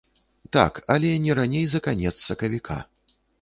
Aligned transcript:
Так, 0.55 0.79
але 0.93 1.11
не 1.25 1.35
раней 1.41 1.65
за 1.75 1.83
канец 1.89 2.13
сакавіка. 2.31 2.81